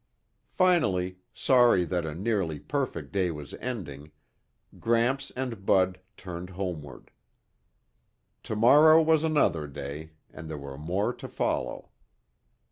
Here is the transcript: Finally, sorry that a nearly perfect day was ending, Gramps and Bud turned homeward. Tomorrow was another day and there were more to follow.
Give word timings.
Finally, 0.49 1.17
sorry 1.31 1.85
that 1.85 2.07
a 2.07 2.15
nearly 2.15 2.57
perfect 2.59 3.11
day 3.11 3.29
was 3.29 3.53
ending, 3.59 4.09
Gramps 4.79 5.31
and 5.35 5.63
Bud 5.63 5.99
turned 6.17 6.49
homeward. 6.49 7.11
Tomorrow 8.41 8.99
was 9.03 9.23
another 9.23 9.67
day 9.67 10.13
and 10.31 10.49
there 10.49 10.57
were 10.57 10.75
more 10.75 11.13
to 11.13 11.27
follow. 11.27 11.91